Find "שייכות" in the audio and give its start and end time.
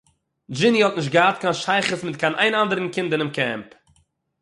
1.63-2.01